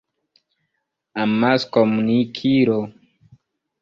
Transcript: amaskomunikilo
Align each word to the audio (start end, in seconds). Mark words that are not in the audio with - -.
amaskomunikilo 1.23 2.77